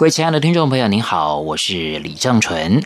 [0.00, 2.82] 各位亲爱的听众朋友，您好，我是李正纯。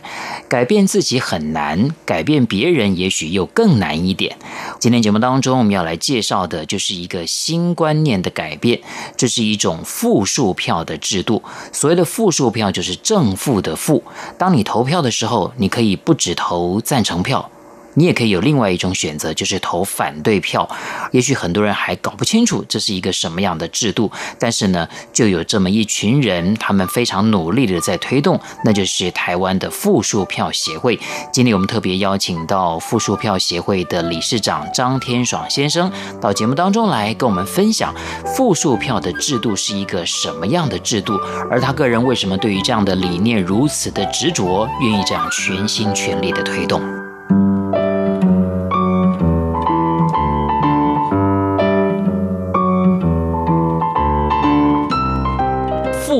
[0.49, 4.37] 改变自己很难，改变别人也许又更难一点。
[4.81, 8.81] 今天节目当中，我们要来介绍的就是一个新观念的改变，
[9.15, 11.41] 这是一种负数票的制度。
[11.71, 14.03] 所谓的负数票，就是正负的负。
[14.37, 17.49] 当你投票的时候，你可以不只投赞成票。
[17.95, 20.69] 你也可以有另外一种选择，就是投反对票。
[21.11, 30.99] 也许很多人还搞不清楚这是一个什么样的制度，但是呢，就有这么一群人，他们非常努力的在推动，那就是台湾的复数票协会。
[31.31, 37.95] 今天我们特别邀请到复数票协会的理事长张天爽先生到节目当中来跟我们分享
[38.35, 41.17] 复数票的制度是一个什么样的制度，
[41.49, 47.04] 而他个人为什么对于这样的理念如此的执着，愿意这样全心全力的推动。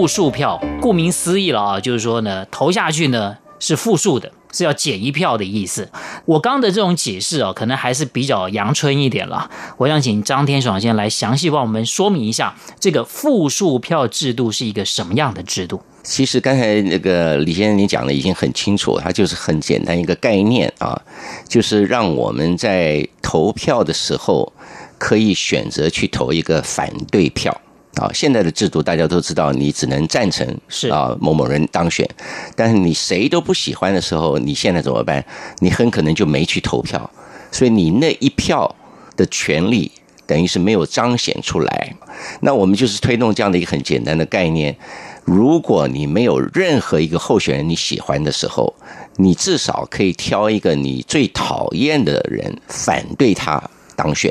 [0.05, 5.89] 负数票，顾名思义了啊，就是说呢，投下去呢是负数的，是要减一票的意思。
[6.25, 9.49] 我刚的这种解释啊，可能还是比较阳春一点了。
[9.77, 15.81] 我想请张天爽先来详细帮我们说明一下，这个负数票制度是一个什么样的制度？
[16.03, 21.01] 其实刚才那个李先生你讲的已经很清楚，它就是很简单一个概念啊，
[21.49, 24.53] 就是让我们在投票的时候
[24.99, 27.59] 可以选择去投一个反对票。
[27.95, 32.07] 啊，现在的制度大家都知道，你只能赞成是啊某某人当选，
[32.55, 35.23] 但是你谁都不喜欢的时候，你现在怎么办？
[35.59, 37.09] 你很可能就没去投票，
[37.51, 38.75] 所以你那一票
[39.15, 39.89] 的权利
[40.27, 41.95] 等于是没有彰显出来。
[42.41, 44.75] 那我们就是推动这样的一个很简单的概念：
[45.23, 48.73] 如果你没有任何一个候选人你喜欢的时候，
[49.15, 53.63] 你至少可以挑一个你最讨厌的人反对他
[53.95, 54.29] 当选。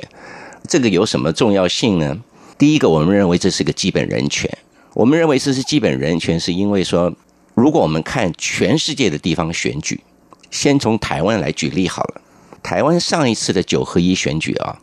[0.69, 2.19] 这个有什么重要性呢？
[2.57, 4.51] 第一个，我们认为这是个基本人权。
[4.93, 7.13] 我们认为这是基本人权，是因为说，
[7.55, 10.01] 如果我们看全世界的地方选举，
[10.51, 12.21] 先从台湾来举例好了。
[12.63, 14.79] 台湾上一次的九合一选举啊，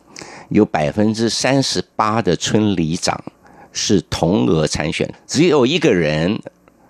[0.49, 3.23] 有百分之三十八的村里长
[3.71, 6.41] 是同额参选，只有一个人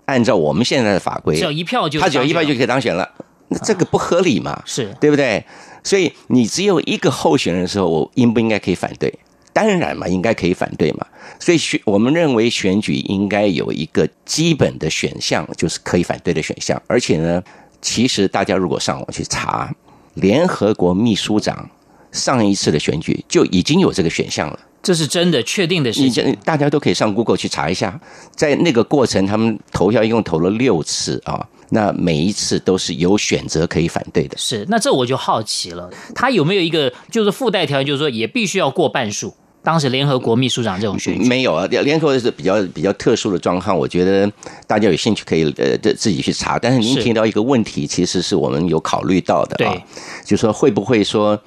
[0.06, 3.08] 按照我们现在的法规，只要一票就他只要一票就可以当选了，
[3.50, 4.62] 那这个不合理嘛？
[4.66, 5.46] 是对不对？
[5.84, 9.14] 所以你只有一个候选人的时候，我应不应该可以反对？
[9.54, 11.06] 当然嘛，应该可以反对嘛。
[11.40, 16.82] 所以选，我们认为选举应该有一个基本的选项，就是可以反对的选项。
[16.88, 17.44] 而且呢，
[17.82, 19.74] 其实大家如果上网去查，
[20.16, 21.70] 联合国秘书长
[22.12, 24.60] 上一次的选举就已经有这个选项了。
[24.84, 28.00] 这是真的确定的事情，大家都可以上 Google 去查一下。
[28.36, 34.38] 在那个过程，他们投票一共投了六次啊，那每一次都是有选择可以反对的。
[34.38, 39.34] 是，那这我就好奇了，他有没有一个就是附带条件，就是说也必须要过半数？
[39.64, 44.28] 当时联合国秘书长这种选举没有啊，联合国是比较比较特殊的状况，我觉得
[44.66, 46.58] 大家有兴趣可以呃自己去查。
[46.58, 49.78] 但是您提到一个问题，其实是我们有考虑到的啊，
[50.26, 51.40] 就说会不会说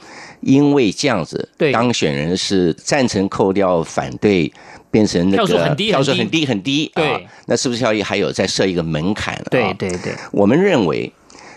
[0.42, 4.52] 因为这样子，当选人是赞成扣掉反对，
[4.94, 7.02] 变成那个票数很低很低很低啊？
[7.46, 9.36] 那是不是要还有再设一个门槛？
[9.50, 11.12] 对对对，我们认为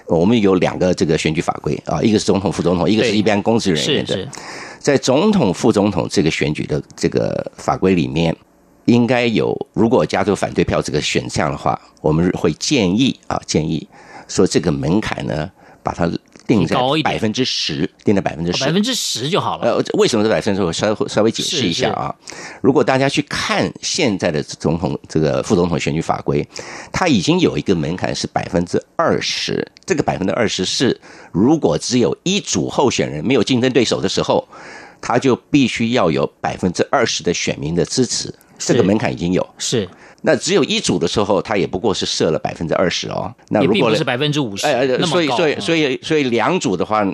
[0.07, 4.27] 我们有两个这个选举法规啊，一个是总统副总统，一个是一般公职人员的。
[4.79, 8.35] 在总统、副总统这个选举的这个法规里面，
[8.85, 13.87] 应该有如果加入反对票这个选项的话，我们会建议啊，建议
[14.27, 15.47] 说这个门槛呢，
[15.83, 16.11] 把它
[16.47, 19.75] 定在百分之十，定在百分之十，百分之十就好了。
[19.75, 20.65] 呃，为什么是百分之十？
[20.65, 22.15] 我稍微稍微解释一下啊。
[22.61, 26.47] 如果大家去看现在的总统这个副总统选举法规，
[26.91, 29.67] 它已经有一个门槛是百分之二十。
[29.85, 30.99] 这个百分之二十是
[31.31, 34.47] 如果只有一组候选人没有竞争对手的时候。
[35.00, 39.47] 他就必须要有百分之二十的选民的支持，这个门槛已经有。
[39.55, 39.88] 是，
[40.23, 43.33] 那只有一组的时候，他也不过是设了百分之二十哦。
[43.49, 47.05] 那如果是百分之五十，哎，所以所以所以所以两组的话，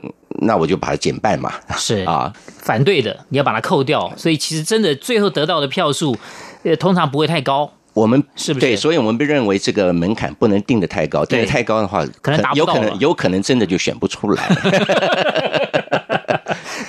[0.41, 1.51] 那我就把它减半嘛。
[1.77, 6.17] 是 啊，反对的你要把它扣掉，所以其实真的最后得到的票数，
[6.63, 7.71] 呃，通常不会太高。
[7.93, 8.65] 我们是不是？
[8.65, 14.49] 对，所以我们被认为这个门槛不能定的太高，定的太高的话，可能有可能有可能真的就选不出来。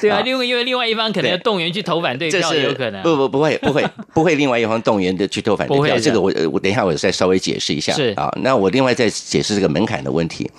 [0.05, 3.03] 对啊，因为因为另外一方可能要动员去投反对票，有可能。
[3.03, 5.99] 不不不会不会不会，另外一方动员的去投反对票。
[5.99, 7.93] 这个我我等一下我再稍微解释一下。
[7.95, 10.51] 是啊，那我另外再解释这个门槛的问题。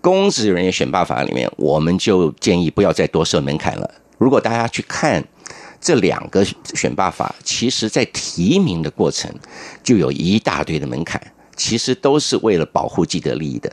[0.00, 3.88] 公职人员选拔法里面，我们就建议不要再多设门槛了。
[4.18, 5.22] 如果大家去看
[5.80, 6.44] 这两个
[6.74, 9.30] 选拔法，其实在提名的过程
[9.84, 11.22] 就有一大堆的门槛，
[11.54, 13.72] 其实都是为了保护既得利益的。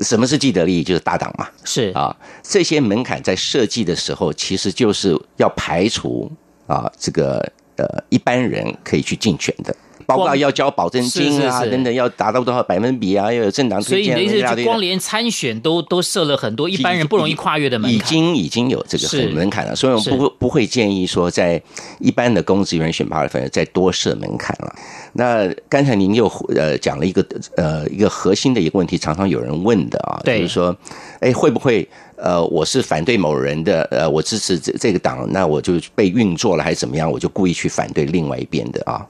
[0.00, 0.84] 什么是既得利益？
[0.84, 1.48] 就是大党嘛。
[1.64, 6.30] 是啊，这些门槛在设计的时候，其实就是要排除
[6.66, 7.38] 啊这个
[7.76, 9.74] 呃一般人可以去竞选的。
[10.08, 13.30] 包括要交保证金啊，等等，要达到多少百分比啊？
[13.30, 14.14] 要有政党推荐。
[14.14, 17.94] 所以你的意思是，光连参选都都设了很多一般人不容易跨越的门槛。
[17.94, 21.62] 已经已经有这个门槛了，所以我们不不会建议说在
[21.98, 24.74] 一般的公职员选拔的份再多设门槛了。
[25.12, 26.26] 那刚才您又
[26.56, 27.22] 呃讲了一个
[27.58, 30.74] 呃一个核心的一个问题，常常有人问的啊，就是说，
[31.20, 37.12] 哎，会不会呃我是反对某人的呃我支持这这个党，那我就被运作了还是怎么样？
[37.12, 39.04] 我就故意去反对另外一边的啊？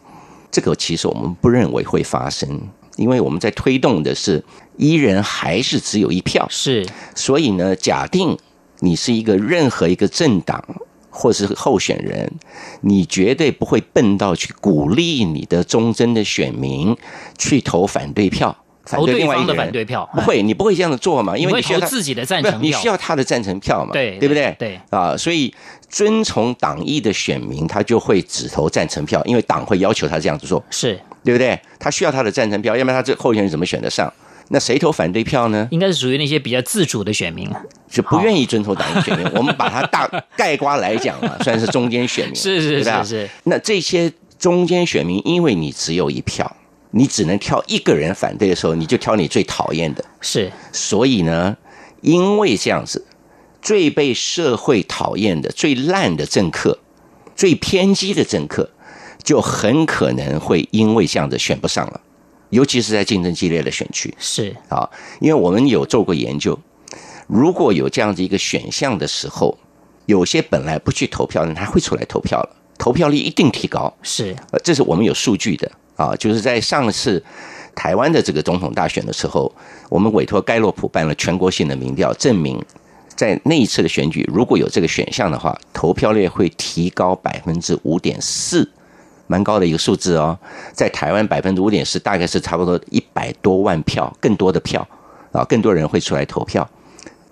[0.51, 2.61] 这个其实我们不认为会发生，
[2.97, 4.45] 因为我们在推动的是
[4.77, 8.37] 一人还是只有一票，是，所以呢，假定
[8.81, 10.65] 你是一个任何一个政党
[11.11, 12.31] 或是候选人，
[12.81, 16.97] 你绝对不会笨到去鼓励你的忠贞的选民
[17.37, 18.57] 去投反对票。
[18.91, 21.37] 投对方的反对票，不会，你不会这样子做嘛？
[21.37, 23.93] 因为你需要自己的赞成票，你需要他的赞成票嘛？
[23.93, 24.55] 对，对不对？
[24.59, 25.53] 对啊，所以
[25.89, 31.59] 遵从党意的选民，他就会只投赞成票，因为党会要求他这样子做，是对不对？
[31.79, 34.13] 他需要他的赞成票，要不然他这候选人怎么选得上？
[34.51, 35.69] 那谁投反对票呢？
[35.71, 37.47] 应该是属于那些比较自主的选民，
[37.91, 39.27] 就不愿意遵从党的选民。
[39.37, 43.29] 我们把它大概括来讲啊， 算是中间选民，是是是是。
[43.45, 46.51] 那这些中间选民，因为你只有一票。
[46.91, 50.05] 你只能挑一个人反对的时候，你就挑你最讨厌的。
[50.21, 51.57] 是，所以呢，
[52.01, 53.05] 因为这样子，
[53.61, 56.79] 最被社会讨厌的、最烂的政客、
[57.37, 58.71] 最偏激的政客，
[59.23, 62.01] 就很可能会因为这样子选不上了。
[62.51, 64.15] 尤其是在竞争激烈的选区。
[64.19, 64.89] 是啊，
[65.21, 66.59] 因为我们有做过研究，
[67.27, 69.59] 如果有这样子一个选项的时候，
[70.07, 73.95] 有些本来不去投票的人，他会出来投票了，投票率一定提高。
[74.03, 75.71] 是，呃，这是我们有数据的。
[75.99, 77.23] 啊，就是在上次
[77.75, 79.53] 台湾的这个总统大选的时候，
[79.89, 82.65] 我们委托盖洛普办了全国性的民调，证明
[83.17, 88.71] 在那一次的选举，如果有这个选项的话，投票率会提高百分之五点四，
[89.27, 90.39] 蛮高的一个数字哦。
[90.73, 94.87] 在台湾百分之五点四，大概是差不多一百多万票，更多的票
[95.33, 96.69] 啊，更多人会出来投票。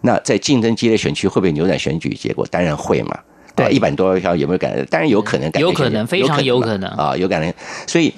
[0.00, 2.44] 那在竞争激烈选区会不会扭转选举结果？
[2.50, 3.16] 当然会嘛。
[3.54, 4.76] 对，一百多万票有没有改？
[4.90, 7.54] 当然有可能改，有可能，非常有可能啊，有可能。
[7.86, 8.12] 所以。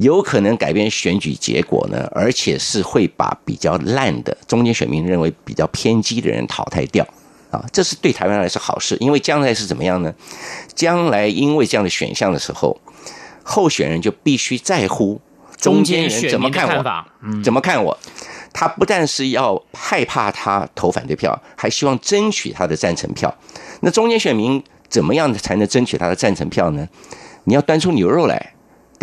[0.00, 7.06] 有可能改变选举结果呢，而且是会把比较烂的中间选民认为比较偏激的人淘汰掉
[7.50, 10.12] 啊，这是对台湾来说是好事，因为将来是怎么样呢？
[10.74, 12.76] 将来因为这样的选项的时候，
[13.44, 15.20] 候选人就必须在乎
[15.56, 17.04] 中间人怎么看我，
[17.44, 17.96] 怎么看我，
[18.52, 23.32] 他不但是要害怕他投反对票，还希望争取他的赞成票。
[23.80, 26.88] 那中间选民怎么样才能争取他的赞成票呢？
[27.44, 28.53] 你要端出牛肉来。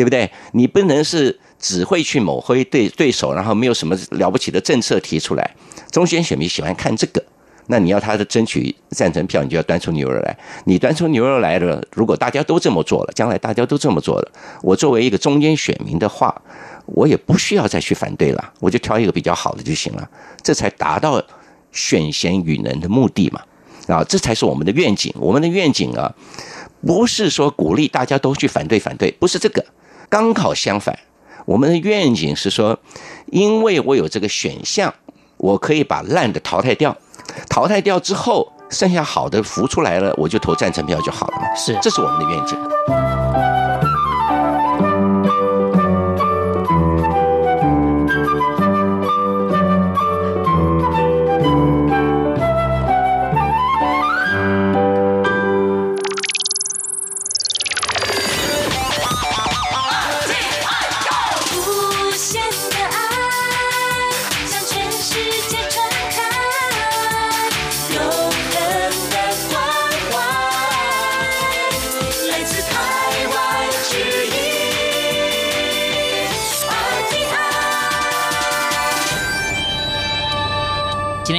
[0.02, 0.28] 对不对？
[0.54, 5.56] 你不能是只会去抹黑对对手，然后没有什么了不起的政策提出来。
[5.92, 7.24] 中间选民喜欢看这个，
[7.68, 10.36] 那你要他的争取赞成票，你就要端出牛肉来。
[10.66, 14.32] 你端出牛肉来了，如果大家都这么做了，将来大家都这么做了，
[14.64, 16.42] 我作为一个中间选民的话，
[16.88, 20.10] 我也不需要再去反对了，我就挑一个比较好的就行了，
[20.42, 21.24] 这才达到
[21.72, 23.40] 选贤与能的目的嘛。
[23.86, 25.14] 啊，这才是我们的愿景。
[25.20, 26.12] 我们的愿景啊，
[26.88, 29.64] 不是说鼓励大家都去反对反对，不是这个。
[30.12, 31.00] 刚好相反，
[31.46, 32.78] 我们的愿景是说，
[33.28, 34.94] 因为我有这个选项，
[35.38, 36.98] 我可以把烂的淘汰掉，
[37.48, 41.56] 淘汰掉之后，剩下好的浮出来了，我就投赞成票就好了嘛。
[41.56, 43.71] 是，这是我们的愿景。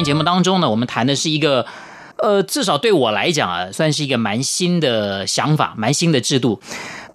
[0.05, 1.67] 节目当中呢，我们谈的是一个，
[2.19, 6.61] 呃，至少对我来讲啊，算是一个蛮新的想法，蛮新的制度。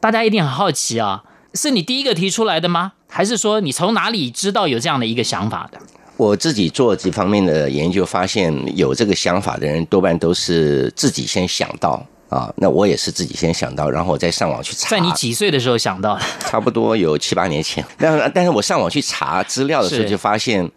[0.02, 2.92] 大家一定很好奇啊，是你第一个提出来的吗？
[3.08, 5.80] 还是说你从哪里知道有这样的一个想法的？
[6.18, 14.90] 我自己做这方面的研究，发现有这个想法的人多半都是自己先想到，啊，那我也是自己先想到，然后我再上网去查。
[14.90, 16.22] 在你几岁的时候想到的？
[16.40, 17.86] 差不多有七八年前。
[18.00, 20.68] 但但是我上网去查资料的时候，就发现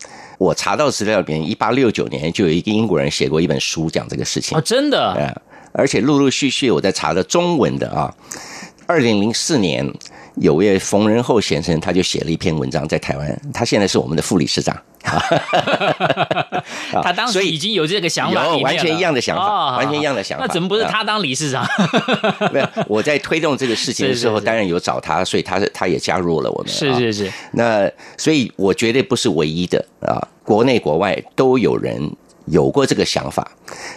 [0.41, 4.57] 我查到资料里面，一八六九年就有一个英国人写过一本书讲这个事情。
[4.57, 5.13] 哦，真的？
[5.15, 5.43] 对，
[5.73, 8.11] 而且陆陆续续我在查的中文的啊，
[8.87, 9.87] 二零零四年。
[10.37, 14.75] 有位冯仁厚先生，他就写了一篇文章，在台湾，他现在是我们的副理事长。
[17.03, 20.47] 他当时已经有这个想法，有完全一样的想法，哦、完全一样的想法。
[20.47, 21.67] 那怎么不是他当理事长？
[22.53, 26.73] 没有，我在推动这个事情的 时候，当然有找他，所以他他也加入了我们。
[26.73, 27.33] 是是是。
[27.53, 32.11] 那所以，我绝对不是唯一的啊，国内国外都有人
[32.47, 33.51] 有过这个想法，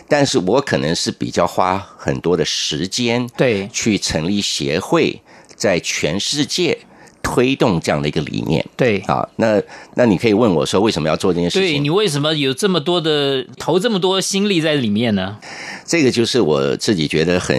[0.07, 5.21] 但是我可能是比较花很多的时间，对，去成立协会。
[5.55, 6.77] 在全世界
[7.23, 9.59] 推动这样的一个理念，对啊，那
[9.95, 11.69] 那你可以问我说，为什么要做这件事情？
[11.71, 15.37] 对，你为什么有这么多的投这么多心力在里面呢？
[15.85, 17.57] 这个就是我自己觉得很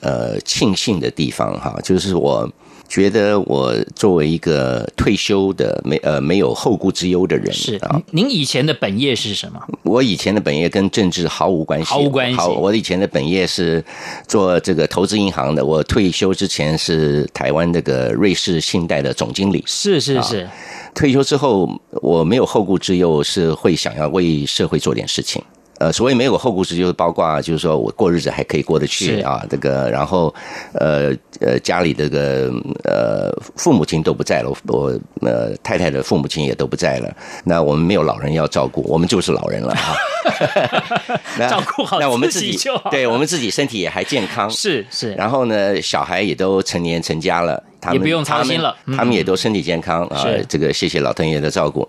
[0.00, 2.48] 呃庆幸的地方哈，就是我。
[2.88, 9.60] 觉得我作为一个退休的没呃没有后顾之忧的人是啊，您以前的本业是什么？
[9.82, 12.36] 我以前的本业跟政治毫无关系，毫无关系。
[12.36, 13.84] 好，我以前的本业是
[14.26, 15.64] 做这个投资银行的。
[15.64, 19.62] 我退休之前是台湾这个瑞士信贷的总经理。
[19.66, 20.48] 是是是。
[20.94, 25.42] 退休之后我没有后顾之忧，是会想要为社会做点事情。
[25.78, 30.34] 呃，所谓没有后顾之忧，包括就是说我过日子还可以过得去啊，这个，然后
[30.72, 32.50] 呃呃家里这个
[32.84, 37.14] 呃父母亲都不在了，我呃太太的父母亲也都不在了，
[37.44, 39.96] 那我们没有老人要照顾，我们就是老人了啊。
[41.48, 45.12] 照顾好那我们自己就好，对我们自己身体也还健康，是是。
[45.14, 50.24] 然后呢，小孩也都成年成家了，他们也不用操心了，他们，他们也都身体健康啊。
[50.48, 51.86] 这个谢谢老天爷的照顾，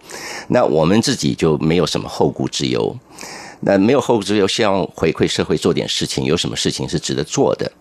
[0.49, 2.95] 那我们自己就没有什么后顾之忧。
[3.61, 6.23] 那没有后顾之忧，希望回馈社会做点事情。
[6.23, 7.71] 有什么事情是值得做的？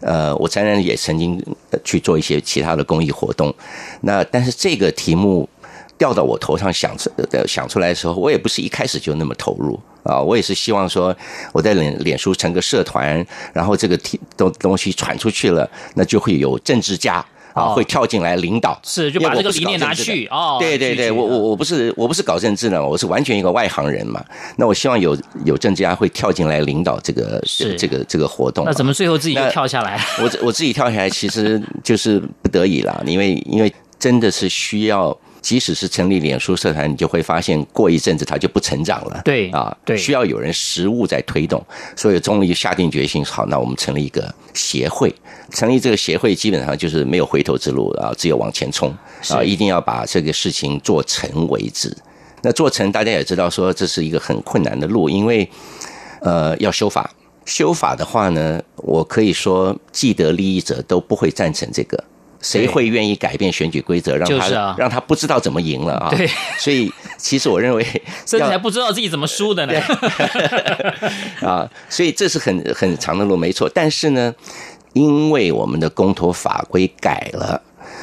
[0.00, 1.44] 呃，我当然也曾经
[1.84, 3.54] 去做一些其他的公益活动。
[4.02, 5.48] 那但是这个题目
[5.98, 7.10] 掉到我头上想出
[7.46, 10.20] 想出来的时候，我也不是一开始就那么投入啊。
[10.20, 11.14] 我也是希望说，
[11.52, 17.24] 我在脸脸书成个社团，然后这个题东东西传出去了，那就会有政治家。
[17.58, 20.56] 啊，会跳进来领导，是就把这个理念拿去哦。
[20.60, 24.24] 对对对，我我我不是我不是搞政治的，我是完全一个外行人嘛。
[24.56, 28.64] 那我希望有有政治家会跳进来领导这个是这个这个活动。
[28.64, 30.00] 那怎么最后自己就跳下来？
[30.20, 35.16] 我我自己跳下来，其实就是不得已啦，因为因为真的是需要。
[35.40, 39.22] 即使是成立脸书社团，你就会发现过一阵子它就不成长了。
[39.24, 41.64] 对啊，对，需要有人实物在推动，
[41.96, 45.14] 所以终于下定决心，好，那我们成立一个协会。
[45.50, 48.94] 成立这个协会，基本上就是没有回头之路啊，只有往前冲
[49.30, 51.96] 啊，一定要把这个事情做成为止。
[52.42, 55.48] 那做成，大家也知道说这是一个很困难的路，因为
[56.20, 57.10] 呃要修法，
[57.46, 62.04] 修法的话呢，我可以说既得利益者都不会赞成这个。
[62.40, 66.08] 谁会愿意改变选举规则，让他让他不知道怎么赢了啊？
[66.10, 66.28] 对，
[66.58, 67.84] 所以其实我认为，
[68.26, 69.72] 甚至还不知道自己怎么输的呢。
[71.42, 73.70] 啊，所以这是很很长的路，没错。
[73.72, 74.34] 但是呢，
[74.92, 77.60] 因为我们的公投法规改了，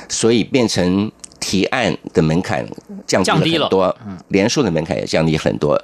[0.09, 1.11] 所以变成。
[1.45, 2.65] 提案的门槛
[3.05, 3.95] 降低了很多，
[4.29, 5.79] 连署的门槛也降低很多。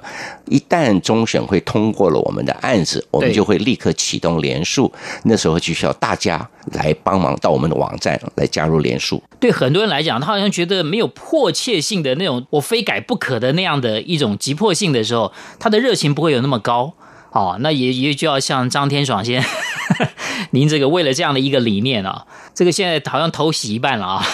[0.46, 4.92] 一旦终审会通过了我们的案子，我们就会立刻启动连署。
[5.22, 9.22] 那时候就需要大家来帮忙到我们的网站来加入连署。
[9.38, 16.92] 对很多人来讲，他好像觉得没有迫切性的那种，我非改不可的那样的一种急迫性的时候，他的热情不会有那么高。
[17.30, 19.42] 哦，那也也就要像张天爽先，
[20.50, 24.26] 您这个为了这样的一个理念啊，这个现在好像头洗一半了啊。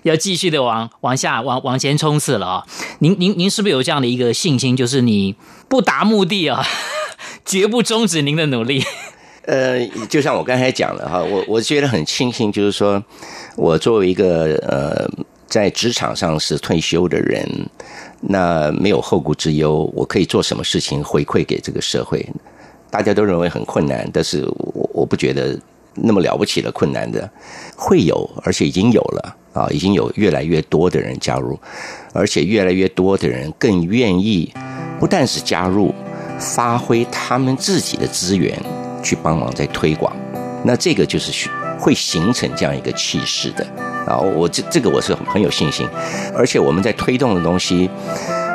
[0.04, 2.66] 要继续的往往下往往前冲刺了啊！
[3.00, 4.76] 您您您是不是有这样的一个信心？
[4.76, 5.34] 就是你
[5.68, 6.64] 不达目的啊，
[7.44, 8.82] 绝不终止您的努力。
[9.46, 13.02] 呃，就像我刚才讲的哈，我我觉得很庆幸，就是说
[13.56, 15.10] 我作为一个呃
[15.46, 17.48] 在职场上是退休的人，
[18.20, 22.24] 那没有后顾之忧，我可以做什么事情回馈给这个社会？
[22.90, 25.58] 大家都认为很困难，但是我我不觉得
[25.94, 27.30] 那么了不起的困难的
[27.76, 29.36] 会有，而且已经有了。
[29.52, 31.58] 啊，已经有越来越多的人加入，
[32.12, 34.54] 而且越来越多的人更愿意，
[35.00, 35.92] 不但是加入，
[36.38, 38.56] 发挥他们自己的资源
[39.02, 40.14] 去帮忙在推广，
[40.62, 43.66] 那这个就是会形成这样一个气势的。
[44.06, 45.84] 啊，我这这个我是很有信心，
[46.32, 47.90] 而且我们在推动的东西。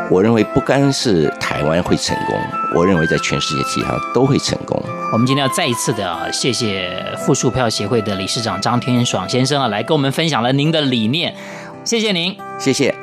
[0.09, 2.39] 我认为不单是台湾会成功，
[2.73, 4.81] 我认为在全世界其他都会成功。
[5.11, 11.35] 我们今天要再一次的谢谢复数票协会的理事长张天爽先生啊，来跟我们分享了您的理念，
[11.83, 12.94] 谢谢您，谢谢。